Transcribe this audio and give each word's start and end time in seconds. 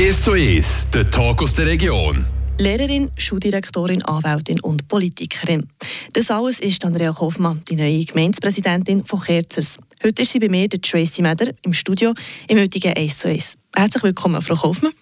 1 0.00 0.22
zu 0.22 0.32
1, 0.32 0.88
der 0.94 1.10
Talk 1.10 1.42
aus 1.42 1.52
der 1.52 1.66
Region. 1.66 2.24
Lehrerin, 2.56 3.10
Schuldirektorin, 3.18 4.00
Anwältin 4.00 4.58
und 4.60 4.88
Politikerin. 4.88 5.68
Das 6.14 6.30
alles 6.30 6.58
ist 6.58 6.82
Andrea 6.86 7.12
Kaufmann, 7.12 7.60
die 7.68 7.76
neue 7.76 8.06
Gemeindepräsidentin 8.06 9.04
von 9.04 9.20
Kerzers. 9.20 9.76
Heute 10.02 10.22
ist 10.22 10.32
sie 10.32 10.38
bei 10.38 10.48
mir, 10.48 10.68
der 10.68 10.80
Tracy 10.80 11.20
Meder, 11.20 11.52
im 11.60 11.74
Studio 11.74 12.14
im 12.48 12.58
heutigen 12.58 12.94
1 12.94 13.18
zu 13.18 13.28
1. 13.28 13.58
Herzlich 13.76 14.02
willkommen, 14.02 14.40
Frau 14.40 14.54
Kaufmann. 14.54 14.92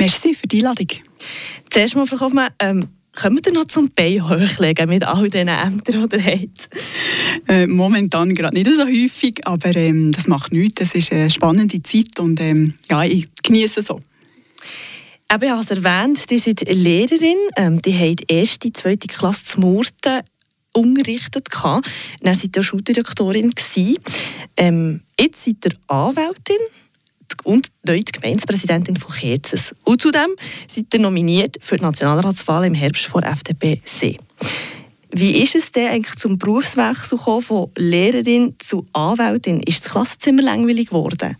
Merci 0.00 0.34
für 0.34 0.48
die 0.48 0.58
Einladung. 0.58 0.88
Zuerst 1.70 1.94
mal, 1.94 2.04
Frau 2.04 2.16
Kaufmann, 2.16 2.48
ähm, 2.58 2.88
Kommen 3.14 3.38
wir 3.44 3.52
noch 3.52 3.66
zum 3.66 3.92
Bein 3.94 4.28
hochlegen 4.28 4.88
mit 4.88 5.04
all 5.04 5.30
diesen 5.30 5.46
Ämtern, 5.46 6.08
die 6.08 6.16
ihr 6.16 6.24
habt? 6.24 6.68
Äh, 7.46 7.68
momentan 7.68 8.34
gerade 8.34 8.56
nicht 8.56 8.68
so 8.68 8.84
häufig, 8.84 9.46
aber 9.46 9.76
ähm, 9.76 10.10
das 10.10 10.26
macht 10.26 10.50
nichts. 10.50 10.80
Das 10.80 10.96
ist 10.96 11.12
eine 11.12 11.30
spannende 11.30 11.80
Zeit 11.84 12.18
und 12.18 12.40
ähm, 12.40 12.74
ja, 12.90 13.04
ich 13.04 13.28
genieße 13.40 13.78
es 13.78 13.86
so. 13.86 14.00
Eben, 15.32 15.42
ich 15.42 15.50
habe 15.50 15.62
es 15.62 15.70
erwähnt, 15.70 16.30
ihr 16.30 16.38
seid 16.38 16.60
Lehrerin, 16.68 17.38
ähm, 17.56 17.82
die 17.82 17.94
haben 17.98 18.16
die 18.16 18.26
erste, 18.28 18.72
zweite 18.72 19.08
Klasse 19.08 19.44
zu 19.44 19.60
Murten 19.60 20.20
unterrichtet. 20.72 21.48
Dann 21.52 22.34
seid 22.34 22.56
ihr 22.56 22.62
Schuldirektorin. 22.62 23.52
Ähm, 24.56 25.00
jetzt 25.18 25.44
seid 25.44 25.56
ihr 25.64 25.72
Anwältin 25.86 26.56
und 27.42 27.68
neu 27.84 28.02
die 28.02 28.12
Gemeindepräsidentin 28.12 28.96
von 28.96 29.14
Kerzes. 29.14 29.74
Und 29.84 30.00
zudem 30.00 30.34
seid 30.68 30.92
ihr 30.92 31.00
nominiert 31.00 31.56
für 31.60 31.76
die 31.76 31.82
Nationalratswahl 31.82 32.64
im 32.66 32.74
Herbst 32.74 33.06
vor 33.06 33.22
FDP 33.22 33.80
C. 33.84 34.18
Wie 35.10 35.42
ist 35.42 35.54
es 35.54 35.70
denn 35.70 35.90
eigentlich 35.90 36.16
zum 36.16 36.38
Berufswechsel 36.38 37.18
von 37.18 37.70
Lehrerin 37.76 38.56
zu 38.58 38.86
Anwältin? 38.92 39.60
Ist 39.60 39.84
das 39.84 39.92
Klassenzimmer 39.92 40.42
langweilig 40.42 40.88
geworden? 40.88 41.36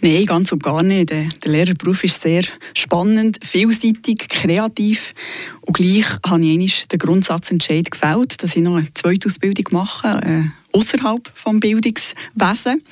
Nein, 0.00 0.26
ganz 0.26 0.52
und 0.52 0.62
gar 0.62 0.82
nicht. 0.82 1.10
Der 1.10 1.28
Lehrerberuf 1.44 2.04
ist 2.04 2.20
sehr 2.20 2.44
spannend, 2.74 3.38
vielseitig, 3.42 4.28
kreativ. 4.28 5.14
Und 5.62 5.76
gleich 5.76 6.06
habe 6.24 6.44
ich 6.44 6.86
den 6.88 6.98
Grundsatzentscheid 6.98 7.90
gefällt, 7.90 8.42
dass 8.42 8.54
ich 8.54 8.62
noch 8.62 8.76
eine 8.76 8.92
zweite 8.94 9.28
Ausbildung 9.28 9.66
mache, 9.70 10.08
äh, 10.24 10.76
außerhalb 10.76 11.24
des 11.24 11.60
Bildungswesens. 11.60 12.84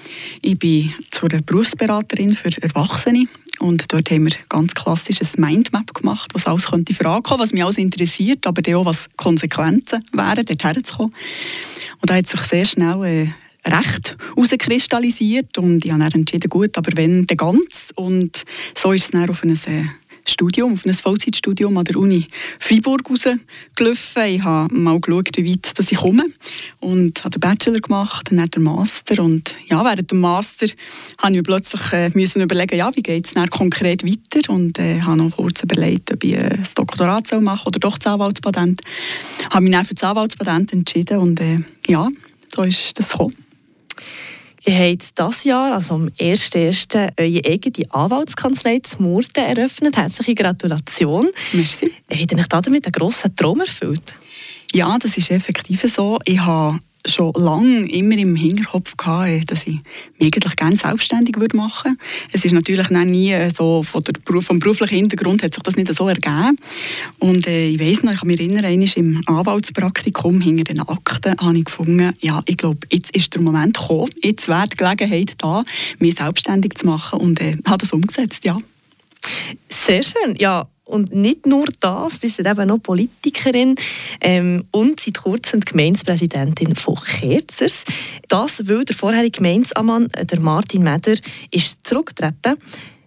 Ich 0.42 0.58
bin 0.58 0.92
zur 1.10 1.28
Berufsberaterin 1.28 2.34
für 2.34 2.50
Erwachsene 2.62 3.26
und 3.58 3.92
dort 3.92 4.10
haben 4.10 4.26
wir 4.26 4.36
ganz 4.48 4.74
klassisches 4.74 5.36
Mindmap 5.36 5.94
gemacht, 5.94 6.30
was 6.34 6.46
alles 6.46 6.66
könnte 6.70 6.94
fragen, 6.94 7.38
was 7.38 7.52
mich 7.52 7.62
alles 7.62 7.78
interessiert, 7.78 8.46
aber 8.46 8.76
auch 8.76 8.86
was 8.86 9.08
Konsequenzen 9.16 10.04
wären, 10.12 10.44
dort 10.44 10.64
herzukommen. 10.64 11.14
Und 12.00 12.10
da 12.10 12.16
hat 12.16 12.26
sich 12.26 12.40
sehr 12.40 12.64
schnell 12.64 13.04
äh, 13.04 13.28
recht 13.66 14.16
herauskristallisiert 14.36 15.58
und 15.58 15.84
ich 15.84 15.90
habe 15.90 16.02
dann 16.02 16.20
entschieden, 16.20 16.48
gut, 16.48 16.76
aber 16.76 16.92
wenn, 16.96 17.26
dann 17.26 17.36
ganz. 17.36 17.92
Und 17.94 18.44
so 18.74 18.92
ist 18.92 19.04
es 19.04 19.10
dann 19.10 19.30
auf 19.30 19.42
ein 19.42 19.50
äh, 19.50 19.84
Studium, 20.26 20.72
auf 20.72 20.86
ein 20.86 20.92
Vollzeitstudium 20.92 21.76
an 21.76 21.84
der 21.84 21.96
Uni 21.96 22.26
Freiburg 22.58 23.02
rausgelaufen. 23.08 24.24
Ich 24.26 24.42
habe 24.42 24.74
mal 24.74 24.98
geschaut, 25.00 25.36
wie 25.36 25.52
weit 25.52 25.78
dass 25.78 25.92
ich 25.92 25.98
komme 25.98 26.24
und 26.80 27.24
habe 27.24 27.38
den 27.38 27.40
Bachelor 27.40 27.80
gemacht, 27.80 28.28
dann 28.30 28.46
den 28.46 28.62
Master 28.62 29.22
und 29.22 29.54
ja, 29.66 29.84
während 29.84 30.10
dem 30.10 30.20
Master 30.20 30.66
habe 31.18 31.32
ich 31.32 31.36
mir 31.36 31.42
plötzlich 31.42 31.92
äh, 31.92 32.10
müssen 32.14 32.42
überlegen, 32.42 32.76
ja, 32.76 32.94
wie 32.94 33.02
geht 33.02 33.26
es 33.26 33.50
konkret 33.50 34.04
weiter 34.04 34.52
und 34.52 34.78
äh, 34.78 35.00
habe 35.02 35.18
noch 35.18 35.36
kurz 35.36 35.62
überlegt, 35.62 36.12
ob 36.12 36.24
ich 36.24 36.34
äh, 36.34 36.56
das 36.56 36.74
Doktorat 36.74 37.26
soll 37.26 37.40
machen 37.40 37.68
oder 37.68 37.78
doch 37.78 37.98
das 37.98 38.12
Anwaltspatent. 38.12 38.80
Ich 39.40 39.46
habe 39.50 39.60
mich 39.62 39.72
dann 39.72 39.84
für 39.84 39.94
das 39.94 40.04
Anwaltspatent 40.04 40.72
entschieden 40.72 41.18
und 41.18 41.40
äh, 41.40 41.58
ja, 41.86 42.08
so 42.54 42.62
ist 42.62 42.98
das 42.98 43.10
gekommen. 43.10 43.43
Ihr 44.66 44.74
habt 44.74 45.18
dieses 45.18 45.44
Jahr, 45.44 45.74
also 45.74 45.94
am 45.94 46.08
1.1., 46.18 47.12
eure 47.18 47.52
eigene 47.52 47.86
Anwaltskanzlei 47.90 48.78
zu 48.78 49.02
Murten 49.02 49.44
eröffnet. 49.44 49.96
Herzliche 49.96 50.34
Gratulation. 50.34 51.28
Merci. 51.52 51.92
Habt 52.10 52.32
ihr 52.32 52.38
euch 52.38 52.46
damit 52.46 52.86
einen 52.86 52.92
grossen 52.92 53.36
Traum 53.36 53.60
erfüllt? 53.60 54.14
Ja, 54.72 54.96
das 54.98 55.18
ist 55.18 55.30
effektiv 55.30 55.84
so. 55.94 56.18
Ich 56.24 56.40
habe 56.40 56.80
schon 57.06 57.32
lange 57.34 57.88
immer 57.90 58.16
im 58.16 58.36
Hinterkopf 58.36 58.96
gehabt, 58.96 59.50
dass 59.50 59.66
ich 59.66 59.78
mich 60.18 60.34
eigentlich 60.34 60.56
gerne 60.56 60.76
selbstständig 60.76 61.36
machen 61.54 61.92
würde. 61.92 61.98
Es 62.32 62.44
ist 62.44 62.52
natürlich 62.52 62.90
nie 62.90 63.32
äh, 63.32 63.50
so, 63.50 63.82
von 63.82 64.04
der, 64.04 64.14
vom 64.42 64.58
beruflichen 64.58 64.94
Hintergrund 64.96 65.42
hat 65.42 65.54
sich 65.54 65.62
das 65.62 65.76
nicht 65.76 65.94
so 65.94 66.08
ergeben. 66.08 66.56
Und 67.18 67.46
äh, 67.46 67.68
ich 67.68 67.80
weiss 67.80 68.02
noch, 68.02 68.12
ich 68.12 68.20
kann 68.20 68.28
mich 68.28 68.40
erinnern, 68.40 68.64
einmal 68.64 68.88
im 68.96 69.20
Anwaltspraktikum 69.26 70.40
hinter 70.40 70.64
den 70.64 70.80
Akten 70.80 71.36
habe 71.38 71.58
ich 71.58 71.64
gefunden, 71.64 72.12
ja, 72.20 72.42
ich 72.46 72.56
glaube, 72.56 72.86
jetzt 72.90 73.14
ist 73.14 73.34
der 73.34 73.42
Moment 73.42 73.76
gekommen, 73.76 74.10
jetzt 74.22 74.48
wäre 74.48 74.66
die 74.68 74.76
Gelegenheit 74.76 75.34
da, 75.38 75.62
mich 75.98 76.16
selbstständig 76.16 76.74
zu 76.74 76.86
machen 76.86 77.20
und 77.20 77.40
äh, 77.40 77.56
habe 77.66 77.78
das 77.78 77.92
umgesetzt, 77.92 78.44
ja. 78.44 78.56
Sehr 79.68 80.02
schön, 80.02 80.36
ja. 80.36 80.66
Und 80.84 81.14
nicht 81.14 81.46
nur 81.46 81.64
das, 81.80 82.20
sie 82.20 82.26
ist 82.26 82.40
eben 82.40 82.68
noch 82.68 82.78
Politikerin 82.78 83.74
ähm, 84.20 84.64
und 84.70 85.00
seit 85.00 85.18
kurzem 85.18 85.60
die 85.60 85.72
Gemeindepräsidentin 85.72 86.74
von 86.74 86.96
Kerzers. 86.96 87.84
Das, 88.28 88.68
weil 88.68 88.84
der 88.84 88.94
vorherige 88.94 89.38
Gemeindeammann, 89.38 90.08
äh, 90.12 90.26
der 90.26 90.40
Martin 90.40 90.82
Meder, 90.82 91.14
ist 91.50 91.78
zurückgetreten. 91.84 92.58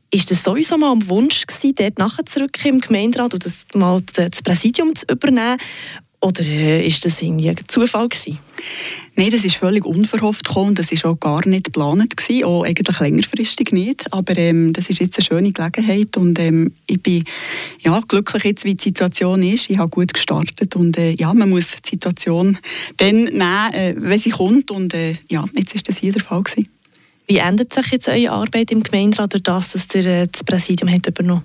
Ist 0.09 0.31
das 0.31 0.43
sowieso 0.43 0.77
mal 0.77 0.93
ein 0.93 1.07
Wunsch 1.09 1.45
gewesen, 1.45 1.75
dort 1.75 1.99
nachher 1.99 2.25
zurück 2.25 2.63
im 2.65 2.79
Gemeinderat 2.79 3.33
und 3.33 3.45
das, 3.45 3.65
mal 3.75 4.01
das 4.13 4.41
Präsidium 4.41 4.95
zu 4.95 5.05
übernehmen? 5.11 5.57
Oder 6.19 6.41
äh, 6.41 6.85
ist 6.85 7.05
das 7.05 7.21
irgendwie 7.21 7.49
ein 7.49 7.57
Zufall 7.67 8.09
gewesen? 8.09 8.39
Nein, 9.15 9.29
das 9.29 9.45
ist 9.45 9.55
völlig 9.55 9.85
unverhofft 9.85 10.45
gekommen. 10.45 10.73
Das 10.73 10.91
war 10.91 11.11
auch 11.11 11.19
gar 11.19 11.47
nicht 11.47 11.65
geplant 11.65 12.17
gewesen, 12.17 12.43
auch 12.43 12.63
eigentlich 12.63 12.99
längerfristig 12.99 13.71
nicht. 13.71 14.11
Aber 14.11 14.35
ähm, 14.35 14.73
das 14.73 14.89
ist 14.89 14.99
jetzt 14.99 15.17
eine 15.17 15.25
schöne 15.25 15.51
Gelegenheit 15.51 16.17
und 16.17 16.39
ähm, 16.39 16.73
ich 16.87 17.01
bin 17.01 17.23
ja, 17.79 18.01
glücklich 18.07 18.43
jetzt, 18.43 18.63
wie 18.63 18.73
die 18.73 18.83
Situation 18.83 19.43
ist. 19.43 19.69
Ich 19.69 19.77
habe 19.77 19.89
gut 19.89 20.13
gestartet 20.13 20.75
und 20.75 20.97
äh, 20.97 21.11
ja, 21.11 21.33
man 21.33 21.51
muss 21.51 21.67
die 21.85 21.89
Situation 21.91 22.57
dann 22.97 23.23
nehmen, 23.25 23.73
äh, 23.73 23.95
wenn 23.97 24.19
sie 24.19 24.31
kommt 24.31 24.71
und 24.71 24.95
äh, 24.95 25.15
ja, 25.29 25.45
jetzt 25.55 25.75
ist 25.75 25.87
das 25.87 25.99
hier 25.99 26.13
der 26.13 26.23
Fall 26.23 26.41
gewesen. 26.41 26.67
Wie 27.27 27.37
ändert 27.37 27.73
sich 27.73 27.87
jetzt 27.87 28.07
eure 28.07 28.31
Arbeit 28.31 28.71
im 28.71 28.81
Gemeinderat 28.81 29.33
durch 29.33 29.43
das, 29.43 29.73
dass 29.73 29.87
ihr 29.93 30.05
äh, 30.05 30.27
das 30.31 30.43
Präsidium 30.43 30.91
habt 30.91 31.07
übernommen? 31.07 31.43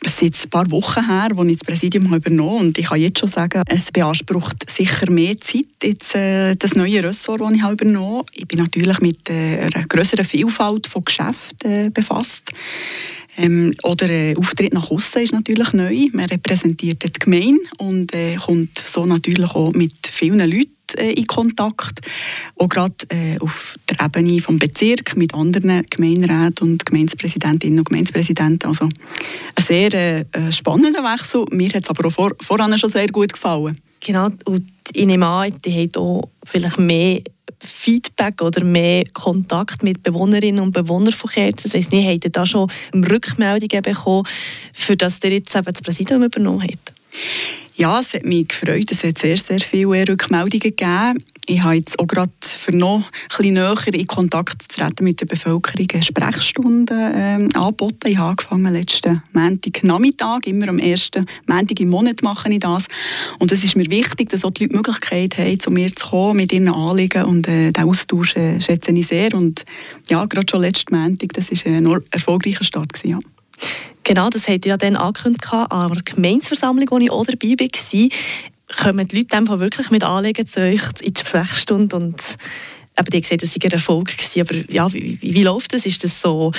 Es 0.00 0.12
ist 0.14 0.22
jetzt 0.22 0.46
ein 0.46 0.50
paar 0.50 0.70
Wochen 0.70 1.06
her, 1.06 1.28
als 1.36 1.48
ich 1.48 1.58
das 1.58 1.66
Präsidium 1.66 2.14
übernommen 2.14 2.50
habe. 2.50 2.66
Und 2.66 2.78
ich 2.78 2.86
kann 2.86 3.00
jetzt 3.00 3.18
schon 3.18 3.28
sagen, 3.28 3.62
es 3.66 3.90
beansprucht 3.90 4.70
sicher 4.70 5.10
mehr 5.10 5.38
Zeit, 5.40 5.66
jetzt, 5.82 6.14
äh, 6.14 6.54
das 6.54 6.74
neue 6.74 7.02
Ressort, 7.02 7.40
das 7.40 7.52
ich 7.52 7.62
habe 7.62 7.72
übernommen 7.74 8.18
habe. 8.18 8.28
Ich 8.34 8.46
bin 8.46 8.60
natürlich 8.60 9.00
mit 9.00 9.28
äh, 9.28 9.60
einer 9.60 9.86
größeren 9.86 10.24
Vielfalt 10.24 10.86
von 10.86 11.04
Geschäften 11.04 11.70
äh, 11.70 11.90
befasst. 11.90 12.52
Ähm, 13.36 13.72
oder 13.84 14.08
äh, 14.10 14.36
Auftritt 14.36 14.74
nach 14.74 14.90
außen 14.90 15.22
ist 15.22 15.32
natürlich 15.32 15.72
neu. 15.72 16.08
Man 16.12 16.26
repräsentiert 16.26 17.04
die 17.04 17.18
Gemeinde 17.18 17.60
und 17.78 18.14
äh, 18.14 18.34
kommt 18.34 18.78
so 18.84 19.06
natürlich 19.06 19.50
auch 19.54 19.72
mit 19.72 19.94
vielen 20.10 20.40
Leuten 20.40 20.77
äh, 20.96 21.12
in 21.12 21.26
Kontakt. 21.26 22.00
Auch 22.56 22.68
gerade 22.68 22.94
äh, 23.10 23.38
auf 23.40 23.76
der 23.88 24.06
Ebene 24.06 24.40
vom 24.40 24.58
Bezirk 24.58 25.16
mit 25.16 25.34
anderen 25.34 25.84
Gemeinderäten 25.88 26.70
und 26.70 26.86
Gemeindepräsidentinnen 26.86 27.80
und 27.80 27.88
Gemeindepräsidenten. 27.88 28.68
Also 28.68 28.84
ein 28.84 29.64
sehr 29.64 29.92
äh, 29.94 30.24
spannender 30.50 31.02
Wechsel. 31.02 31.44
Mir 31.50 31.68
hat 31.70 31.84
es 31.84 31.90
aber 31.90 32.06
auch 32.06 32.12
vor, 32.12 32.32
voran 32.40 32.76
schon 32.78 32.90
sehr 32.90 33.08
gut 33.08 33.32
gefallen. 33.32 33.76
Genau, 34.00 34.28
und 34.44 34.68
ich 34.92 35.06
nehme 35.06 35.26
an, 35.26 35.52
die 35.64 35.72
haben 35.72 35.96
auch 35.96 36.28
vielleicht 36.46 36.78
mehr 36.78 37.20
Feedback 37.60 38.40
oder 38.42 38.64
mehr 38.64 39.04
Kontakt 39.12 39.82
mit 39.82 40.02
Bewohnerinnen 40.02 40.62
und 40.62 40.72
Bewohnern 40.72 41.12
von 41.12 41.30
Kerzen? 41.30 41.68
Ich 41.68 41.74
weiss 41.74 41.90
nicht, 41.90 42.08
habt 42.08 42.24
ihr 42.24 42.30
da 42.30 42.46
schon 42.46 42.70
Rückmeldungen 42.94 43.82
bekommen, 43.82 44.26
für 44.72 44.96
das 44.96 45.18
ihr 45.24 45.32
jetzt 45.32 45.54
eben 45.54 45.64
das 45.64 45.82
Präsidium 45.82 46.22
übernommen 46.22 46.62
habt? 46.62 46.92
Ja, 47.78 48.00
es 48.00 48.12
hat 48.12 48.24
mich 48.24 48.48
gefreut. 48.48 48.90
Es 48.90 49.04
hat 49.04 49.18
sehr, 49.18 49.36
sehr 49.36 49.60
viele 49.60 50.08
Rückmeldungen 50.08 50.58
gegeben. 50.58 51.22
Ich 51.46 51.62
habe 51.62 51.76
jetzt 51.76 51.96
auch 52.00 52.08
gerade 52.08 52.32
für 52.42 52.76
noch 52.76 53.04
ein 53.38 53.52
näher 53.52 53.94
in 53.94 54.06
Kontakt 54.08 54.62
zu 54.62 54.68
treten 54.80 55.04
mit 55.04 55.20
der 55.20 55.26
Bevölkerung 55.26 55.86
eine 55.92 56.02
Sprechstunde 56.02 57.12
ähm, 57.14 57.50
angeboten. 57.54 58.08
Ich 58.08 58.18
habe 58.18 58.30
angefangen 58.30 58.72
letzten 58.72 59.22
Montag 59.32 59.84
Nachmittag, 59.84 60.48
immer 60.48 60.68
am 60.70 60.80
ersten 60.80 61.26
Montag 61.46 61.78
im 61.78 61.90
Monat 61.90 62.20
mache 62.24 62.52
ich 62.52 62.58
das. 62.58 62.86
Und 63.38 63.52
es 63.52 63.62
ist 63.62 63.76
mir 63.76 63.88
wichtig, 63.88 64.30
dass 64.30 64.44
auch 64.44 64.50
die 64.50 64.64
Leute 64.64 64.72
die 64.72 64.76
Möglichkeit 64.76 65.38
haben, 65.38 65.60
zu 65.60 65.70
mir 65.70 65.94
zu 65.94 66.10
kommen 66.10 66.38
mit 66.38 66.52
ihren 66.52 66.70
Anliegen 66.70 67.26
und 67.26 67.46
äh, 67.46 67.70
den 67.70 67.84
Austausch 67.84 68.34
äh, 68.34 68.60
schätze 68.60 68.90
ich 68.90 69.06
sehr. 69.06 69.32
Und 69.34 69.64
ja, 70.10 70.24
gerade 70.24 70.48
schon 70.50 70.62
letzten 70.62 70.96
Montag, 70.96 71.32
das 71.34 71.52
war 71.52 71.72
ein 71.72 72.02
erfolgreicher 72.10 72.64
Start. 72.64 72.92
Gewesen, 72.92 73.10
ja. 73.10 73.37
Genau, 74.04 74.30
das 74.30 74.48
ihr 74.48 74.58
ja 74.64 74.76
dann 74.76 74.96
angekündigt 74.96 75.52
an 75.52 75.92
der 75.92 76.02
Gemeinsversammlung, 76.02 76.88
wo 76.90 76.98
ich 76.98 77.10
auch 77.10 77.26
dabei 77.26 77.56
war. 77.58 78.84
Kommen 78.84 79.08
die 79.08 79.18
Leute 79.18 79.36
einfach 79.36 79.58
wirklich 79.58 79.90
mit 79.90 80.04
Anliegen 80.04 80.46
zu 80.46 80.60
euch 80.60 80.80
in 81.02 81.14
die 81.14 81.20
Sprechstunde 81.20 81.96
und 81.96 82.36
eben, 82.98 83.10
die 83.10 83.20
gesagt, 83.20 83.42
das 83.42 83.52
sei 83.52 83.60
ein 83.64 83.70
Erfolg 83.70 84.16
gewesen. 84.16 84.40
Aber 84.40 84.72
ja, 84.72 84.92
wie, 84.92 85.18
wie, 85.20 85.34
wie 85.34 85.42
läuft 85.42 85.74
das? 85.74 85.86
Ist 85.86 86.04
das 86.04 86.20
so, 86.20 86.52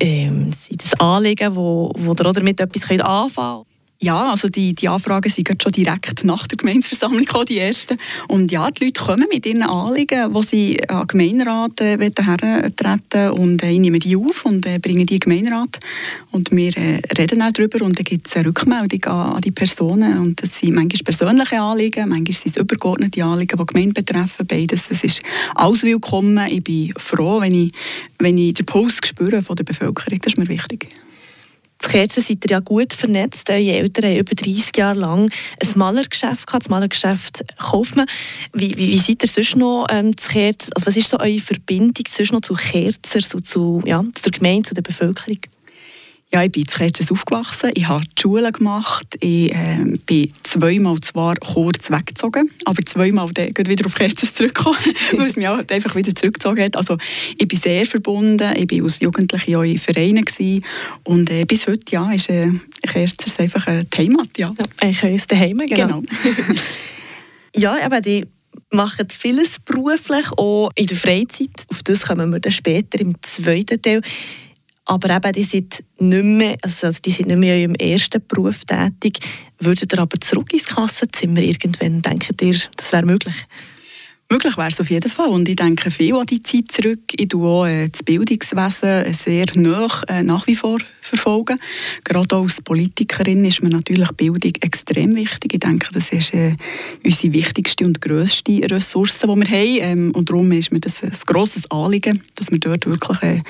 ähm, 0.00 0.50
das 0.70 0.94
Anliegen, 1.00 1.54
wo, 1.54 1.92
wo 1.96 2.12
ihr 2.12 2.32
damit 2.32 2.60
etwas 2.60 2.90
anfangen 2.90 3.64
könnt? 3.64 3.73
Ja, 4.04 4.32
also 4.32 4.48
die, 4.48 4.74
die 4.74 4.86
Anfragen 4.86 5.30
sind 5.30 5.62
schon 5.62 5.72
direkt 5.72 6.24
nach 6.24 6.46
der 6.46 6.58
Gemeinsversammlung 6.58 7.24
gekommen, 7.24 7.46
die 7.46 7.58
ersten. 7.58 7.98
Und 8.28 8.52
ja, 8.52 8.70
die 8.70 8.84
Leute 8.84 9.00
kommen 9.02 9.26
mit 9.32 9.46
ihren 9.46 9.62
Anliegen, 9.62 10.34
wo 10.34 10.42
sie 10.42 10.78
an 10.90 11.06
den 11.06 11.06
Gemeinderat 11.06 11.80
äh, 11.80 11.96
hertreten 11.96 13.30
und 13.30 13.62
äh, 13.62 13.78
nehmen 13.78 14.00
die 14.00 14.14
auf 14.14 14.44
und 14.44 14.66
äh, 14.66 14.78
bringen 14.78 15.06
die 15.06 15.14
in 15.14 15.20
den 15.20 15.30
Gemeinderat. 15.30 15.80
Und 16.32 16.50
wir 16.50 16.76
äh, 16.76 17.00
reden 17.16 17.40
auch 17.40 17.50
darüber 17.50 17.82
und 17.82 17.98
dann 17.98 18.04
gibt 18.04 18.26
es 18.26 18.36
eine 18.36 18.48
Rückmeldung 18.48 19.04
an, 19.04 19.36
an, 19.36 19.40
die 19.40 19.52
Personen. 19.52 20.18
Und 20.18 20.42
das 20.42 20.58
sind 20.58 20.74
manchmal 20.74 21.02
persönliche 21.02 21.58
Anliegen, 21.58 22.06
manchmal 22.10 22.34
sind 22.34 22.48
es 22.48 22.56
übergeordnete 22.56 23.24
Anliegen, 23.24 23.58
die 23.58 23.64
Gemeinde 23.64 24.02
betreffen. 24.02 24.46
Beides, 24.46 24.88
das 24.90 25.02
ist 25.02 25.22
alles 25.54 25.82
willkommen. 25.82 26.46
Ich 26.50 26.62
bin 26.62 26.92
froh, 26.98 27.40
wenn 27.40 27.54
ich, 27.54 27.72
wenn 28.18 28.36
ich 28.36 28.52
den 28.52 28.66
Puls 28.66 28.98
spüre 29.02 29.40
von 29.40 29.56
der 29.56 29.64
Bevölkerung. 29.64 30.18
Das 30.20 30.34
ist 30.34 30.38
mir 30.38 30.48
wichtig. 30.48 30.88
Kerzen 31.88 32.22
seid 32.22 32.44
ihr 32.44 32.50
ja 32.50 32.60
gut 32.60 32.92
vernetzt. 32.92 33.48
Eure 33.50 33.72
Eltern 33.72 34.10
haben 34.10 34.18
über 34.18 34.34
30 34.34 34.76
Jahre 34.76 34.98
lang 34.98 35.30
ein 35.60 35.68
Malergeschäft 35.74 36.46
gehabt. 36.46 36.64
Das 36.64 36.70
Malergeschäft 36.70 37.44
kauft 37.58 37.96
man. 37.96 38.06
Wie, 38.52 38.76
wie, 38.76 38.88
wie 38.88 38.98
seid 38.98 39.22
ihr 39.22 39.28
sonst 39.28 39.56
noch 39.56 39.86
ähm, 39.90 40.16
zu 40.16 40.30
Kerzen? 40.30 40.72
Also 40.74 40.86
was 40.86 40.96
ist 40.96 41.10
so 41.10 41.18
eure 41.18 41.40
Verbindung 41.40 42.04
sonst 42.08 42.32
noch 42.32 42.40
zu 42.40 42.54
Kerzers 42.54 43.34
und 43.34 43.46
zu, 43.46 43.82
ja, 43.84 44.02
zur 44.14 44.32
Gemeinde, 44.32 44.68
zu 44.68 44.74
der 44.74 44.82
Bevölkerung? 44.82 45.38
Ja, 46.34 46.42
ich 46.42 46.50
bin 46.50 46.62
in 46.62 46.66
Kerzers 46.66 47.12
aufgewachsen, 47.12 47.70
ich 47.74 47.86
habe 47.86 48.04
die 48.04 48.20
Schule 48.20 48.50
gemacht, 48.50 49.06
ich 49.20 49.54
äh, 49.54 49.84
bin 50.04 50.32
zweimal 50.42 50.98
zwar 50.98 51.36
kurz 51.36 51.92
weggezogen, 51.92 52.50
aber 52.64 52.84
zweimal 52.84 53.28
dann 53.32 53.54
wieder 53.68 53.86
auf 53.86 53.94
Kerzers 53.94 54.34
zurückgekommen, 54.34 54.76
weil 55.12 55.28
es 55.28 55.36
mich 55.36 55.46
auch 55.46 55.60
einfach 55.68 55.94
wieder 55.94 56.12
zurückgezogen 56.12 56.64
hat. 56.64 56.76
Also 56.76 56.98
ich 57.38 57.46
bin 57.46 57.56
sehr 57.56 57.86
verbunden, 57.86 58.52
ich 58.56 58.68
war 58.68 58.82
als 58.82 58.98
Jugendliche 58.98 59.56
auch 59.56 59.62
in 59.62 59.78
Vereinen 59.78 60.24
gewesen, 60.24 60.64
und 61.04 61.30
äh, 61.30 61.44
bis 61.44 61.68
heute 61.68 61.84
ja, 61.92 62.10
ist 62.10 62.28
äh, 62.28 62.50
Kerzers 62.82 63.38
einfach 63.38 63.68
eine 63.68 63.86
Heimat. 63.96 64.36
Ja. 64.36 64.52
Ja, 64.58 64.64
eigentlich 64.80 65.14
ist 65.14 65.30
daheim, 65.30 65.58
genau. 65.58 66.00
genau. 66.00 66.02
ja, 67.54 67.76
aber 67.84 68.00
die 68.00 68.26
machen 68.72 69.06
vieles 69.08 69.60
beruflich, 69.60 70.26
auch 70.36 70.70
in 70.74 70.86
der 70.86 70.96
Freizeit. 70.96 71.50
Auf 71.68 71.84
das 71.84 72.06
kommen 72.06 72.30
wir 72.30 72.40
dann 72.40 72.50
später 72.50 72.98
im 72.98 73.14
zweiten 73.22 73.80
Teil. 73.80 74.00
Aber 74.86 75.16
eben, 75.16 75.32
die 75.32 75.44
sind 75.44 75.82
nicht 75.98 76.24
mehr, 76.24 76.56
also 76.62 76.90
die 76.90 77.10
sind 77.10 77.28
nicht 77.28 77.38
mehr 77.38 77.56
in 77.56 77.62
ihrem 77.62 77.74
ersten 77.76 78.22
Beruf 78.26 78.64
tätig. 78.64 79.18
Würdet 79.58 79.92
ihr 79.92 79.98
aber 79.98 80.20
zurück 80.20 80.52
ins 80.52 80.66
Klassenzimmer 80.66 81.40
irgendwann? 81.40 82.02
Denkt 82.02 82.42
ihr, 82.42 82.58
das 82.76 82.92
wäre 82.92 83.06
möglich? 83.06 83.46
Möglich 84.30 84.56
wäre 84.56 84.68
es 84.68 84.80
auf 84.80 84.90
jeden 84.90 85.10
Fall. 85.10 85.28
Und 85.28 85.48
ich 85.48 85.56
denke 85.56 85.90
viel 85.90 86.14
an 86.14 86.26
die 86.26 86.42
Zeit 86.42 86.72
zurück. 86.72 87.00
Ich 87.14 87.28
tue 87.28 87.46
auch 87.46 87.66
äh, 87.66 87.88
das 87.88 88.02
Bildungswesen 88.02 89.12
sehr 89.12 89.46
nah, 89.54 89.86
äh, 90.08 90.22
nach 90.22 90.46
wie 90.46 90.56
vor 90.56 90.78
verfolgen. 91.02 91.58
Gerade 92.04 92.34
als 92.34 92.60
Politikerin 92.62 93.44
ist 93.44 93.62
mir 93.62 93.68
natürlich 93.68 94.08
Bildung 94.12 94.52
extrem 94.60 95.14
wichtig. 95.14 95.54
Ich 95.54 95.60
denke, 95.60 95.88
das 95.92 96.08
ist 96.08 96.32
äh, 96.32 96.56
unsere 97.04 97.32
wichtigste 97.34 97.84
und 97.84 98.00
grösste 98.00 98.60
Ressource, 98.70 99.18
die 99.18 99.28
wir 99.28 99.46
haben. 99.46 99.78
Ähm, 99.80 100.12
und 100.14 100.30
darum 100.30 100.50
ist 100.52 100.72
mir 100.72 100.80
das 100.80 101.02
ein 101.02 101.12
grosses 101.26 101.70
Anliegen, 101.70 102.22
dass 102.34 102.50
wir 102.50 102.58
dort 102.58 102.86
wirklich 102.86 103.22
äh, 103.22 103.42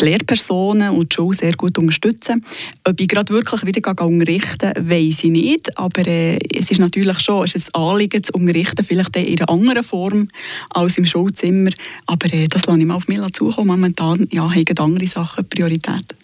die 0.00 0.06
Lehrpersonen 0.06 0.90
und 0.90 1.12
die 1.12 1.16
Schule 1.16 1.36
sehr 1.36 1.54
gut 1.54 1.78
unterstützen. 1.78 2.44
Ob 2.84 3.00
ich 3.00 3.08
gerade 3.08 3.32
wirklich 3.32 3.64
wieder 3.66 4.02
unterrichten 4.02 4.72
weiß 4.76 5.24
ich 5.24 5.30
nicht, 5.30 5.76
aber 5.78 6.06
äh, 6.06 6.38
es 6.56 6.70
ist 6.70 6.80
natürlich 6.80 7.20
schon 7.20 7.44
es 7.44 7.54
ist 7.54 7.74
ein 7.74 7.82
Anliegen 7.82 8.24
zu 8.24 8.32
unterrichten, 8.32 8.84
vielleicht 8.84 9.16
in 9.16 9.38
einer 9.38 9.50
anderen 9.50 9.82
Form 9.82 10.28
als 10.70 10.98
im 10.98 11.06
Schulzimmer, 11.06 11.70
aber 12.06 12.32
äh, 12.32 12.48
das 12.48 12.66
lasse 12.66 12.80
ich 12.80 12.86
mal 12.86 12.94
auf 12.94 13.08
mich 13.08 13.20
zukommen. 13.32 13.68
Momentan 13.68 14.26
ja, 14.30 14.50
haben 14.50 14.78
andere 14.78 15.06
Sachen 15.06 15.48
Priorität. 15.48 16.14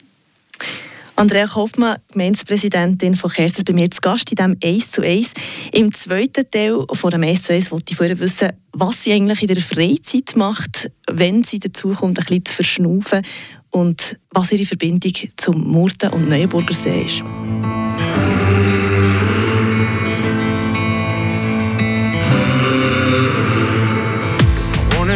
Andrea 1.19 1.47
Kaufmann, 1.47 1.97
Gemeindepräsidentin 2.13 3.15
von 3.15 3.31
Kerstes, 3.31 3.65
bei 3.65 3.73
mir 3.73 3.91
zu 3.91 4.03
Gast 4.03 4.31
in 4.31 4.37
diesem 4.37 4.57
1 4.63 4.91
zu 4.91 5.01
1. 5.01 5.33
Im 5.73 5.95
zweiten 5.95 6.51
Teil 6.51 6.85
von 6.93 7.11
dem 7.11 7.23
1 7.23 7.45
zu 7.45 7.55
1 7.55 7.73
wollte 7.73 7.93
ich 7.93 7.97
vorher 7.97 8.19
wissen, 8.19 8.51
was 8.73 9.03
sie 9.03 9.15
eigentlich 9.15 9.41
in 9.41 9.49
der 9.49 9.63
Freizeit 9.63 10.37
macht, 10.37 10.91
wenn 11.11 11.43
sie 11.43 11.59
dazu 11.59 11.95
kommt, 11.95 12.19
ein 12.19 12.25
bisschen 12.27 12.45
zu 12.45 12.53
verschnaufen 12.53 13.23
und 13.77 14.19
was 14.31 14.53
ihre 14.53 14.65
Verbindung 14.65 15.13
zum 15.37 15.71
Murten 15.71 16.11
und 16.11 16.29
Neuenburger 16.29 16.75
See 16.75 17.03
ist. 17.03 17.23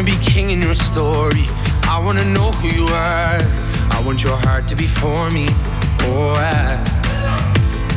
be 0.02 0.16
king 0.22 0.48
in 0.50 0.62
your 0.62 0.74
story. 0.74 1.46
I 1.82 2.00
wanna 2.02 2.24
know 2.24 2.50
who 2.52 2.68
you 2.68 2.86
are. 2.86 3.38
I 3.90 4.02
want 4.02 4.24
your 4.24 4.38
heart 4.38 4.66
to 4.68 4.74
be 4.74 4.86
for 4.86 5.30
me. 5.30 5.46
Oh, 6.08 6.34
I 6.38 6.82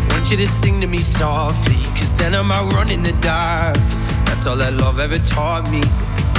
want 0.09 0.29
you 0.29 0.35
to 0.37 0.45
sing 0.45 0.81
to 0.81 0.87
me 0.87 0.99
softly. 0.99 1.77
Cause 1.97 2.13
then 2.17 2.35
I'm 2.35 2.51
out 2.51 2.73
running 2.73 3.03
the 3.03 3.13
dark. 3.21 3.77
That's 4.25 4.45
all 4.45 4.57
that 4.57 4.73
love 4.73 4.99
ever 4.99 5.19
taught 5.19 5.71
me. 5.71 5.81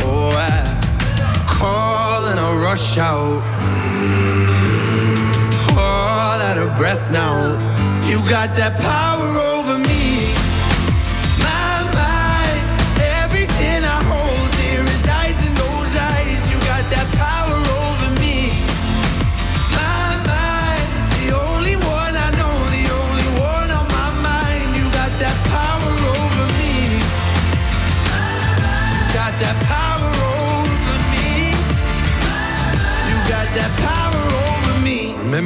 Oh, 0.05 0.32
I 0.37 0.84
call 1.47 2.27
and 2.27 2.39
I 2.39 2.55
rush 2.63 2.99
out. 2.99 3.43
Mm. 3.43 4.45
All 5.77 6.39
out 6.49 6.59
of 6.59 6.77
breath 6.77 7.11
now. 7.11 7.37
You 8.09 8.19
got 8.29 8.55
that 8.57 8.79
power 8.79 9.21
oh. 9.21 9.54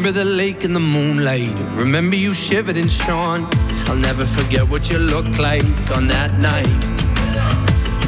Remember 0.09 0.25
the 0.25 0.37
lake 0.37 0.65
in 0.65 0.73
the 0.73 0.81
moonlight. 0.81 1.55
Remember 1.77 2.17
you 2.17 2.33
shivered 2.33 2.79
and 2.79 2.91
shone. 2.91 3.47
I'll 3.89 3.95
never 3.95 4.25
forget 4.25 4.67
what 4.67 4.89
you 4.89 4.97
looked 4.97 5.39
like 5.39 5.67
on 5.95 6.07
that 6.07 6.39
night. 6.39 6.81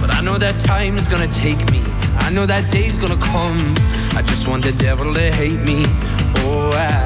But 0.00 0.10
I 0.14 0.22
know 0.22 0.38
that 0.38 0.58
time 0.60 0.96
is 0.96 1.06
gonna 1.06 1.28
take 1.28 1.70
me. 1.70 1.82
I 2.20 2.30
know 2.30 2.46
that 2.46 2.70
day's 2.70 2.96
gonna 2.96 3.18
come. 3.18 3.74
I 4.16 4.22
just 4.22 4.48
want 4.48 4.64
the 4.64 4.72
devil 4.72 5.12
to 5.12 5.30
hate 5.30 5.60
me. 5.60 5.82
Oh, 6.36 6.72
I 6.72 7.04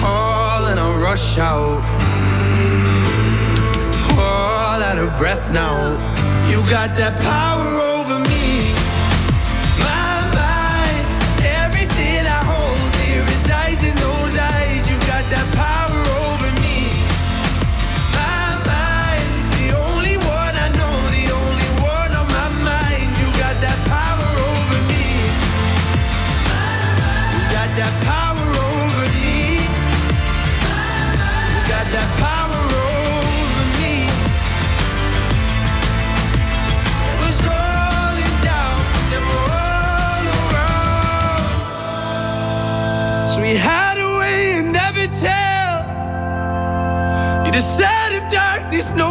call 0.00 0.64
and 0.70 0.80
I 0.80 1.02
rush 1.02 1.36
out. 1.36 1.82
Mm, 2.56 4.16
All 4.16 4.82
out 4.82 4.96
of 4.96 5.14
breath 5.18 5.52
now. 5.52 5.76
You 6.48 6.62
got 6.70 6.96
that 6.96 7.20
power 7.20 7.89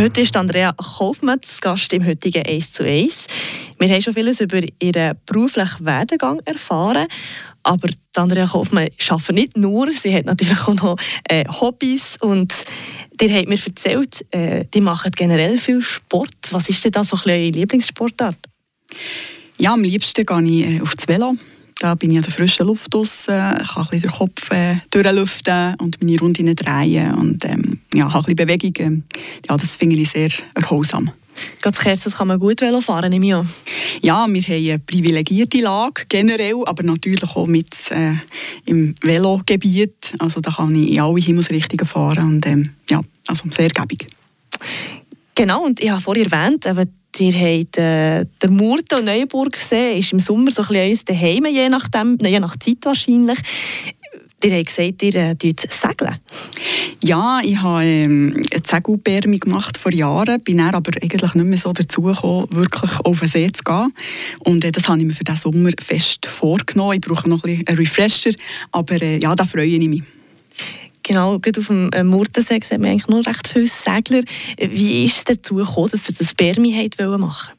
Heute 0.00 0.22
ist 0.22 0.34
Andrea 0.34 0.72
Kaufmann 0.72 1.42
zu 1.42 1.60
Gast 1.60 1.92
im 1.92 2.06
heutigen 2.06 2.42
1 2.42 2.72
zu 2.72 2.84
1. 2.84 3.26
Wir 3.78 3.88
haben 3.90 4.00
schon 4.00 4.14
vieles 4.14 4.40
über 4.40 4.62
ihren 4.80 5.14
beruflichen 5.26 5.84
Werdegang 5.84 6.40
erfahren. 6.46 7.06
Aber 7.62 7.90
Andrea 8.16 8.46
Kaufmann 8.46 8.88
arbeitet 9.10 9.34
nicht 9.34 9.58
nur, 9.58 9.90
sie 9.90 10.14
hat 10.14 10.24
natürlich 10.24 10.58
auch 10.62 10.72
noch 10.72 10.96
äh, 11.28 11.44
Hobbys 11.46 12.16
und 12.18 12.64
ihr 13.20 13.30
habt 13.30 13.50
mir 13.50 13.58
erzählt, 13.62 14.24
äh, 14.30 14.64
die 14.72 14.80
machen 14.80 15.12
generell 15.14 15.58
viel 15.58 15.82
Sport. 15.82 16.48
Was 16.50 16.70
ist 16.70 16.82
denn 16.82 16.92
da 16.92 17.04
so 17.04 17.18
ein 17.18 17.30
eure 17.32 17.50
Lieblingssportart? 17.50 18.38
Ja, 19.58 19.74
am 19.74 19.82
liebsten 19.82 20.24
gehe 20.24 20.42
ich 20.44 20.66
äh, 20.66 20.80
auf 20.80 20.94
das 20.94 21.08
Velo. 21.08 21.34
Da 21.80 21.94
bin 21.94 22.10
ich 22.10 22.18
an 22.18 22.22
der 22.24 22.32
frischen 22.32 22.66
Luft 22.66 22.92
draussen, 22.92 23.34
kann 23.34 23.56
ein 23.58 23.80
bisschen 23.80 24.02
den 24.02 24.10
Kopf 24.10 24.50
äh, 24.50 24.76
durchlüften 24.90 25.76
und 25.78 26.02
meine 26.02 26.18
Runden 26.18 26.54
drehen 26.54 27.14
und 27.14 27.42
ähm, 27.46 27.80
ja, 27.94 28.12
habe 28.12 28.30
ein 28.30 28.36
bisschen 28.36 28.60
Bewegung. 28.60 29.04
Ja, 29.48 29.56
das 29.56 29.76
finde 29.76 29.96
ich 29.96 30.10
sehr 30.10 30.28
erholsam. 30.54 31.10
Ganz 31.62 31.78
Kerz, 31.78 32.04
das 32.04 32.18
kann 32.18 32.28
man 32.28 32.38
gut 32.38 32.60
Velo 32.60 32.82
fahren, 32.82 33.08
nehme 33.08 33.26
ich 33.26 33.34
an. 33.34 33.48
Ja, 34.02 34.26
wir 34.28 34.42
haben 34.42 34.66
eine 34.66 34.78
privilegierte 34.78 35.62
Lage 35.62 36.02
generell, 36.06 36.62
aber 36.66 36.82
natürlich 36.82 37.24
auch 37.24 37.46
mit 37.46 37.90
äh, 37.90 38.12
im 38.66 38.94
Velogebiet. 39.00 40.12
Also 40.18 40.42
da 40.42 40.50
kann 40.50 40.74
ich 40.74 40.90
in 40.90 41.00
alle 41.00 41.18
Himmelsrichtungen 41.18 41.86
fahren 41.86 42.34
und 42.34 42.46
ähm, 42.46 42.64
ja, 42.90 43.00
also 43.26 43.44
sehr 43.48 43.70
gäbig. 43.70 44.06
Genau, 45.34 45.64
und 45.64 45.80
ich 45.80 45.88
habe 45.88 46.02
vorhin 46.02 46.30
erwähnt, 46.30 46.66
eben, 46.66 46.99
ihr 47.18 47.32
habt 47.32 47.78
äh, 47.78 48.24
der 48.40 48.50
Murten 48.50 48.98
und 48.98 49.04
Neuenburg 49.06 49.52
gesehen, 49.52 49.98
ist 49.98 50.12
im 50.12 50.20
Sommer 50.20 50.50
so 50.50 50.62
ein 50.62 50.68
bisschen 50.68 51.06
daheim, 51.06 51.46
je, 51.46 51.68
nachdem, 51.68 52.18
je 52.22 52.40
nach 52.40 52.56
Zeit 52.56 52.78
wahrscheinlich. 52.82 53.38
Ihr 54.42 54.56
habt 54.56 54.66
gesagt, 54.66 55.02
ihr 55.02 55.14
äh, 55.14 55.36
segeln. 55.68 56.18
Ja, 57.02 57.40
ich 57.44 57.60
habe 57.60 57.84
ähm, 57.84 58.32
eine 58.34 58.62
Segelpermi 58.64 59.38
gemacht 59.38 59.76
vor 59.76 59.92
Jahren, 59.92 60.40
bin 60.40 60.58
dann 60.58 60.74
aber 60.74 60.92
eigentlich 61.02 61.34
nicht 61.34 61.46
mehr 61.46 61.58
so 61.58 61.74
dazu 61.74 62.00
gekommen, 62.02 62.46
wirklich 62.50 62.90
auf 63.00 63.20
den 63.20 63.28
See 63.28 63.50
zu 63.52 63.62
gehen. 63.62 63.92
Und 64.38 64.64
äh, 64.64 64.72
das 64.72 64.88
habe 64.88 64.98
ich 64.98 65.04
mir 65.04 65.12
für 65.12 65.24
diesen 65.24 65.40
Sommer 65.40 65.70
fest 65.78 66.24
vorgenommen. 66.24 66.94
Ich 66.94 67.00
brauche 67.02 67.28
noch 67.28 67.44
ein 67.44 67.50
bisschen 67.50 67.68
einen 67.68 67.78
Refresher, 67.78 68.32
aber 68.72 69.02
äh, 69.02 69.18
ja, 69.18 69.34
da 69.34 69.44
freue 69.44 69.66
ich 69.66 69.88
mich. 69.88 70.02
Genau, 71.10 71.34
auf 71.34 71.66
dem 71.66 71.90
äh, 71.90 72.04
Murtensee 72.04 72.60
sehen 72.62 72.84
wir 72.84 72.90
eigentlich 72.90 73.08
nur 73.08 73.26
recht 73.26 73.48
viele 73.48 73.66
Segler. 73.66 74.22
Wie 74.60 75.04
ist 75.04 75.16
es 75.16 75.24
dazu 75.24 75.56
gekommen, 75.56 75.88
dass 75.90 76.08
ihr 76.08 76.14
das 76.14 76.32
Permi 76.34 76.70
machen 76.70 77.18
wollt? 77.20 77.56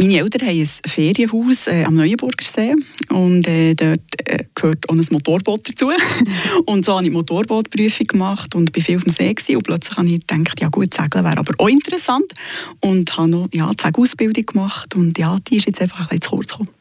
Meine 0.00 0.16
Eltern 0.16 0.48
haben 0.48 0.58
ein 0.58 0.90
Ferienhaus 0.90 1.66
äh, 1.66 1.84
am 1.84 1.96
Neuenburger 1.96 2.46
See 2.46 2.74
und 3.10 3.46
äh, 3.46 3.74
dort 3.74 4.00
äh, 4.24 4.44
gehört 4.54 4.88
auch 4.88 4.94
ein 4.94 5.06
Motorboot 5.10 5.68
dazu. 5.68 5.90
und 6.64 6.86
so 6.86 6.94
habe 6.94 7.02
ich 7.02 7.10
die 7.10 7.16
Motorbootprüfung 7.16 8.06
gemacht 8.06 8.54
und 8.54 8.72
bin 8.72 8.82
viel 8.82 8.96
auf 8.96 9.04
dem 9.04 9.12
See 9.12 9.34
gewesen. 9.34 9.56
und 9.56 9.64
plötzlich 9.64 9.98
habe 9.98 10.08
ich 10.08 10.26
gedacht, 10.26 10.58
ja 10.58 10.68
gut, 10.68 10.94
Segeln 10.94 11.26
wäre 11.26 11.36
aber 11.36 11.52
auch 11.58 11.68
interessant 11.68 12.32
und 12.80 13.14
habe 13.14 13.28
noch 13.28 13.48
ja, 13.52 13.70
die 13.70 13.82
Segelausbildung 13.82 14.46
gemacht 14.46 14.94
und 14.94 15.18
ja, 15.18 15.36
die 15.46 15.56
ist 15.56 15.66
jetzt 15.66 15.82
einfach 15.82 15.98
ein 16.00 16.06
bisschen 16.06 16.22
zu 16.22 16.30
kurz 16.30 16.48
gekommen. 16.52 16.77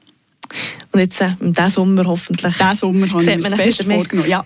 Und 0.91 0.99
jetzt 0.99 1.21
äh, 1.21 1.29
in 1.39 1.53
diesem 1.53 1.69
Sommer 1.69 2.05
hoffentlich. 2.05 2.55
Diesen 2.55 2.75
Sommer 2.75 3.11
habe 3.11 3.23
ich 3.23 3.37
mir 3.37 3.55
fest 3.55 3.83
vorgenommen, 3.83 4.29
ja. 4.29 4.43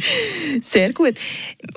Sehr 0.62 0.92
gut. 0.92 1.14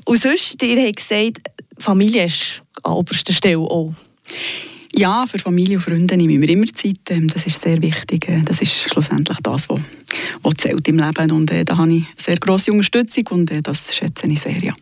Und 0.06 0.20
sonst, 0.20 0.62
ihr 0.64 0.86
habt 0.86 0.98
gesagt, 0.98 1.50
Familie 1.78 2.26
ist 2.26 2.62
an 2.84 2.94
oberster 2.94 3.34
Stelle 3.34 3.60
auch. 3.60 3.94
Ja, 4.94 5.26
für 5.26 5.40
Familie 5.40 5.78
und 5.78 5.84
Freunde 5.84 6.18
nehme 6.18 6.34
ich 6.34 6.40
mir 6.40 6.50
immer 6.50 6.66
Zeit. 6.66 7.00
Ähm, 7.10 7.28
das 7.30 7.46
ist 7.46 7.62
sehr 7.62 7.82
wichtig. 7.82 8.28
Äh, 8.28 8.42
das 8.44 8.62
ist 8.62 8.90
schlussendlich 8.90 9.38
das, 9.42 9.70
was, 9.70 9.80
was 10.44 10.54
zählt 10.56 10.88
im 10.88 10.98
Leben. 10.98 11.32
Und 11.32 11.50
äh, 11.52 11.64
da 11.64 11.78
habe 11.78 11.94
ich 11.94 12.04
sehr 12.18 12.38
grosse 12.38 12.72
Unterstützung 12.72 13.26
und 13.32 13.52
äh, 13.52 13.62
das 13.62 13.96
schätze 13.96 14.28
ich 14.28 14.42
sehr, 14.42 14.62
ja. 14.62 14.74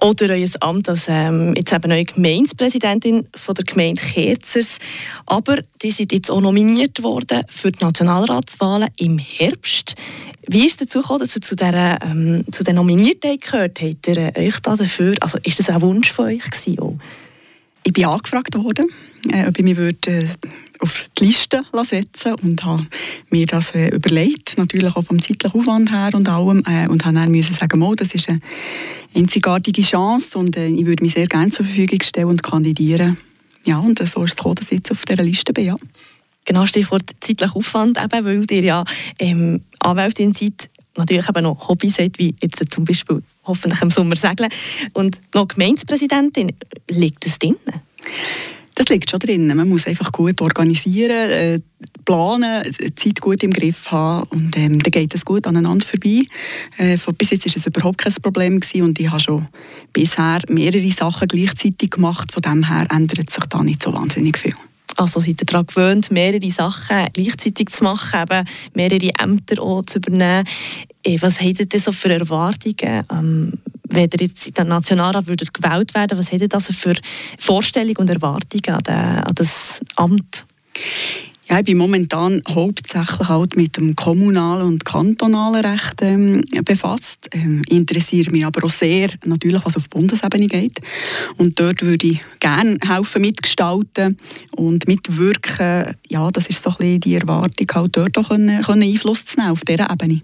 Oder 0.00 0.34
euer 0.34 0.48
Amt 0.60 0.88
als 0.88 1.06
ähm, 1.08 1.54
jetzt 1.56 1.72
eben 1.72 1.88
neue 1.88 2.04
Gemeindepräsidentin 2.04 3.26
von 3.34 3.54
der 3.54 3.64
Gemeinde 3.64 4.00
Kerzers. 4.00 4.78
Aber 5.26 5.58
die 5.82 5.90
sind 5.90 6.12
jetzt 6.12 6.30
auch 6.30 6.40
nominiert 6.40 7.02
worden 7.02 7.42
für 7.48 7.72
die 7.72 7.82
Nationalratswahlen 7.82 8.88
im 8.96 9.18
Herbst. 9.18 9.96
Wie 10.46 10.66
ist 10.66 10.80
es 10.80 10.86
dazu 10.86 11.00
gekommen, 11.00 11.20
dass 11.20 11.36
ihr 11.36 11.42
zu 11.42 11.56
dieser, 11.56 12.00
ähm, 12.02 12.44
zu 12.50 12.62
der 12.62 12.74
Nominiertheit 12.74 13.42
gehört? 13.42 13.80
Habt 13.80 14.06
ihr 14.06 14.36
äh, 14.36 14.46
euch 14.46 14.60
da 14.60 14.76
dafür, 14.76 15.14
also 15.20 15.38
ist 15.42 15.58
das 15.58 15.68
ein 15.68 15.80
Wunsch 15.82 16.12
von 16.12 16.26
euch 16.26 16.48
gewesen? 16.48 16.78
Auch? 16.78 16.94
Ich 17.88 17.94
bin 17.94 18.04
angefragt 18.04 18.54
worden, 18.54 18.84
äh, 19.32 19.48
ob 19.48 19.58
ich 19.58 19.64
mich 19.64 19.78
würde, 19.78 20.10
äh, 20.10 20.26
auf 20.78 21.06
die 21.18 21.24
Liste 21.24 21.62
setzen 21.88 22.34
und 22.42 22.62
habe 22.62 22.86
mir 23.30 23.46
das 23.46 23.74
äh, 23.74 23.88
überlegt, 23.88 24.58
natürlich 24.58 24.94
auch 24.94 25.04
vom 25.04 25.22
zeitlichen 25.22 25.58
Aufwand 25.58 25.90
her 25.90 26.10
und 26.12 26.28
allem, 26.28 26.62
äh, 26.66 26.86
und 26.86 27.06
habe 27.06 27.14
dann 27.14 27.30
müssen 27.30 27.54
sagen, 27.54 27.80
oh, 27.80 27.94
das 27.94 28.14
ist 28.14 28.28
eine 28.28 28.38
einzigartige 29.14 29.80
Chance 29.80 30.38
und 30.38 30.58
äh, 30.58 30.66
ich 30.66 30.84
würde 30.84 31.02
mich 31.02 31.14
sehr 31.14 31.26
gerne 31.28 31.50
zur 31.50 31.64
Verfügung 31.64 32.02
stellen 32.02 32.26
und 32.26 32.42
kandidieren. 32.42 33.16
Ja, 33.64 33.78
und 33.78 33.98
so 34.06 34.22
ist 34.22 34.32
es 34.32 34.36
gekommen, 34.36 34.56
dass 34.56 34.66
ich 34.66 34.78
jetzt 34.78 34.90
auf 34.90 35.06
dieser 35.06 35.22
Liste 35.22 35.54
bin, 35.54 35.64
ja. 35.64 35.74
Genau, 36.44 36.66
Stichwort 36.66 37.04
zeitlicher 37.22 37.56
Aufwand, 37.56 37.96
eben, 37.96 38.24
weil 38.26 38.44
ihr 38.50 38.64
ja 38.64 38.84
ähm, 39.18 39.62
Anwältin 39.78 40.34
seid, 40.34 40.68
natürlich 40.98 41.28
eben 41.28 41.42
noch 41.42 41.68
Hobbys 41.68 41.98
hat, 41.98 42.18
wie 42.18 42.34
jetzt 42.42 42.62
zum 42.72 42.84
Beispiel 42.84 43.22
hoffentlich 43.44 43.80
im 43.82 43.90
Sommer 43.90 44.16
segeln. 44.16 44.50
Und 44.92 45.20
noch 45.34 45.48
Gemeindepräsidentin, 45.48 46.52
liegt 46.90 47.24
das 47.24 47.38
drin? 47.38 47.56
Das 48.74 48.88
liegt 48.90 49.10
schon 49.10 49.18
drin. 49.18 49.48
Man 49.48 49.68
muss 49.68 49.88
einfach 49.88 50.12
gut 50.12 50.40
organisieren, 50.40 51.30
äh, 51.30 51.58
planen, 52.04 52.62
Zeit 52.94 53.20
gut 53.20 53.42
im 53.42 53.52
Griff 53.52 53.90
haben 53.90 54.28
und 54.30 54.56
ähm, 54.56 54.78
dann 54.78 54.92
geht 54.92 55.12
es 55.14 55.24
gut 55.24 55.48
aneinander 55.48 55.84
vorbei. 55.84 56.22
Äh, 56.76 56.96
bis 57.18 57.30
jetzt 57.30 57.46
war 57.46 57.56
es 57.56 57.66
überhaupt 57.66 57.98
kein 57.98 58.14
Problem 58.22 58.60
gewesen 58.60 58.82
und 58.82 59.00
ich 59.00 59.10
habe 59.10 59.20
schon 59.20 59.46
bisher 59.92 60.38
mehrere 60.48 60.90
Sachen 60.90 61.26
gleichzeitig 61.26 61.90
gemacht. 61.90 62.30
Von 62.30 62.42
dem 62.42 62.68
her 62.68 62.86
ändert 62.90 63.30
sich 63.30 63.44
da 63.46 63.64
nicht 63.64 63.82
so 63.82 63.92
wahnsinnig 63.92 64.38
viel. 64.38 64.54
Also 64.98 65.20
seid 65.20 65.40
ihr 65.40 65.46
daran 65.46 65.64
gewöhnt, 65.64 66.10
mehrere 66.10 66.50
Sachen 66.50 67.06
gleichzeitig 67.12 67.68
zu 67.68 67.84
machen, 67.84 68.20
eben 68.20 68.44
mehrere 68.74 69.10
Ämter 69.20 69.62
auch 69.62 69.84
zu 69.84 69.98
übernehmen. 69.98 70.44
Was 71.20 71.40
habt 71.40 71.60
ihr 71.60 71.66
denn 71.66 71.80
so 71.80 71.92
für 71.92 72.12
Erwartungen, 72.12 73.04
ähm, 73.12 73.52
wenn 73.88 74.10
ihr 74.12 74.26
jetzt 74.26 74.48
in 74.48 74.54
den 74.54 74.68
Nationalrat 74.68 75.28
würdet 75.28 75.54
gewählt 75.54 75.94
werden 75.94 76.18
was 76.18 76.32
habt 76.32 76.42
ihr 76.42 76.48
also 76.52 76.72
für 76.72 76.94
Vorstellungen 77.38 77.96
und 77.96 78.10
Erwartungen 78.10 78.74
an, 78.74 78.82
den, 78.82 78.94
an 78.94 79.34
das 79.36 79.80
Amt? 79.94 80.44
Ja, 81.50 81.60
ich 81.60 81.64
bin 81.64 81.78
momentan 81.78 82.42
hauptsächlich 82.46 83.26
halt 83.26 83.56
mit 83.56 83.78
dem 83.78 83.96
kommunalen 83.96 84.66
und 84.66 84.84
kantonalen 84.84 85.64
Recht 85.64 86.02
ähm, 86.02 86.42
befasst. 86.62 87.30
Ähm, 87.32 87.62
interessiere 87.70 88.30
mich 88.30 88.44
aber 88.44 88.66
auch 88.66 88.70
sehr, 88.70 89.08
natürlich, 89.24 89.64
was 89.64 89.76
auf 89.76 89.88
Bundesebene 89.88 90.46
geht. 90.46 90.78
Und 91.38 91.58
dort 91.58 91.80
würde 91.80 92.06
ich 92.06 92.20
gerne 92.38 92.76
helfen 92.86 93.22
mitgestalten 93.22 94.18
und 94.56 94.86
mitwirken. 94.86 95.96
Ja, 96.10 96.30
das 96.30 96.48
ist 96.48 96.62
so 96.62 96.68
ein 96.68 96.76
bisschen 96.76 97.00
die 97.00 97.14
Erwartung, 97.14 97.66
halt 97.72 97.96
dort 97.96 98.18
auch 98.18 98.28
können, 98.28 98.60
können 98.60 98.82
Einfluss 98.82 99.24
zu 99.24 99.40
nehmen 99.40 99.52
auf 99.52 99.62
dieser 99.62 99.90
Ebene 99.90 100.20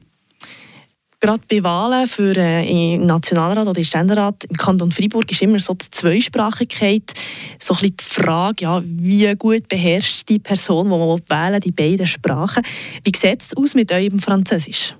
gerade 1.25 1.43
bei 1.49 1.64
Wahlen 1.64 2.07
für 2.07 2.37
äh, 2.37 2.99
Nationalrat 2.99 3.66
oder 3.66 3.78
im 3.78 3.85
Ständerat 3.85 4.45
im 4.45 4.57
Kanton 4.57 4.93
Freiburg 4.93 5.31
ist 5.31 5.40
immer 5.40 5.59
so 5.59 5.73
die 5.73 5.90
Zweisprachigkeit 5.90 7.14
so 7.59 7.75
ein 7.75 7.97
die 7.97 8.04
Frage, 8.04 8.64
ja, 8.64 8.83
wie 8.85 9.35
gut 9.37 9.66
beherrscht 9.69 10.28
die 10.28 10.38
Person, 10.38 10.90
die 10.90 10.90
man 10.90 11.21
wählen 11.28 11.61
die 11.61 11.73
beiden 11.73 12.07
Sprachen. 12.07 12.62
Wie 13.04 13.16
sieht 13.16 13.40
es 13.40 13.57
aus 13.57 13.75
mit 13.75 13.90
eurem 13.90 14.19
Französisch? 14.19 14.95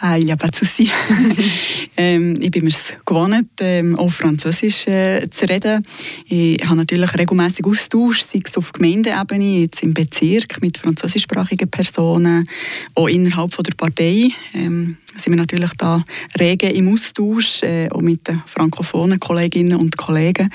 Ah, 0.00 0.18
il 0.18 0.26
n'y 0.26 0.32
a 0.32 0.36
pas 0.36 0.48
de 0.48 0.56
souci. 0.56 0.90
ähm, 1.96 2.34
ich 2.40 2.50
bin 2.50 2.64
mir 2.64 2.72
gewohnt, 3.06 3.48
ähm, 3.60 3.96
auch 3.96 4.10
Französisch 4.10 4.86
äh, 4.86 5.28
zu 5.30 5.48
reden. 5.48 5.82
Ich 6.26 6.62
habe 6.64 6.76
natürlich 6.76 7.14
regelmäßig 7.14 7.64
Austausch, 7.64 8.20
sei 8.22 8.40
es 8.44 8.56
auf 8.58 8.72
Gemeindeebene, 8.72 9.60
jetzt 9.60 9.82
im 9.82 9.94
Bezirk 9.94 10.60
mit 10.60 10.76
französischsprachigen 10.76 11.70
Personen, 11.70 12.44
auch 12.94 13.08
innerhalb 13.08 13.54
von 13.54 13.64
der 13.64 13.74
Partei. 13.74 14.30
Ähm, 14.52 14.98
sind 15.16 15.32
wir 15.32 15.36
natürlich 15.36 15.70
da 15.78 16.04
rege 16.38 16.68
im 16.68 16.92
Austausch, 16.92 17.62
äh, 17.62 17.88
auch 17.90 18.02
mit 18.02 18.28
den 18.28 18.42
frankophonen 18.46 19.18
Kolleginnen 19.18 19.78
und 19.78 19.96
Kollegen. 19.96 20.50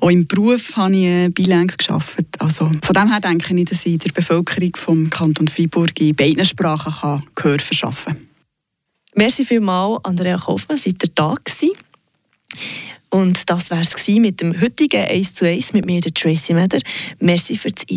Auch 0.00 0.10
im 0.10 0.26
Beruf 0.26 0.74
habe 0.76 0.96
ich 0.96 1.04
äh, 1.04 1.28
bilang 1.28 1.66
gearbeitet. 1.66 2.28
Also 2.38 2.70
von 2.82 2.94
dem 2.94 3.10
her 3.10 3.20
denke 3.20 3.54
ich, 3.54 3.64
dass 3.66 3.84
ich 3.84 3.98
der 3.98 4.12
Bevölkerung 4.12 4.72
vom 4.74 5.10
Kanton 5.10 5.48
Freiburg 5.48 6.00
in 6.00 6.14
beiden 6.16 6.46
Sprachen 6.46 6.92
kann 6.92 7.22
Gehör 7.34 7.58
verschaffen 7.58 8.14
kann. 8.14 8.35
Merci 9.18 9.46
vielmals, 9.46 9.98
Andrea 10.04 10.36
Kaufmann, 10.36 10.76
seid 10.76 11.02
ihr 11.02 11.10
da 11.14 11.34
gewesen. 11.42 11.72
Und 13.08 13.48
das 13.48 13.70
war 13.70 13.80
es 13.80 14.08
mit 14.08 14.42
dem 14.42 14.60
heutigen 14.60 15.02
1 15.02 15.32
zu 15.32 15.48
1 15.48 15.72
mit 15.72 15.86
mir, 15.86 16.02
der 16.02 16.12
Tracy 16.12 16.52
Meder. 16.52 16.80
Merci 17.18 17.56
fürs 17.56 17.72
Einschalten. 17.90 17.96